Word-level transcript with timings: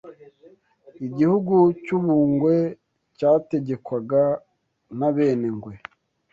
Igihugu 1.07 1.55
cy’u 1.83 1.99
Bungwe 2.03 2.55
cyategekwaga 3.17 4.23
n’Abenengwe 4.97 5.73